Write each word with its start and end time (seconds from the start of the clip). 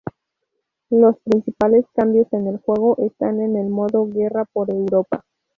Los 0.89 1.19
principales 1.19 1.85
cambios 1.93 2.25
en 2.33 2.47
el 2.47 2.57
juego 2.57 2.97
están 2.97 3.39
en 3.39 3.55
el 3.55 3.69
modo 3.69 4.07
Guerra 4.07 4.45
por 4.45 4.71
Europa. 4.71 5.23